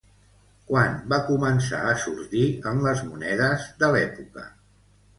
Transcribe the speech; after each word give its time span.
Quan 0.71 0.95
va 1.13 1.19
començar 1.27 1.83
a 1.91 1.95
sortir 2.05 2.49
en 2.73 2.83
les 2.89 3.07
monedes 3.13 3.71
de 3.85 3.95
l'època? 3.97 4.51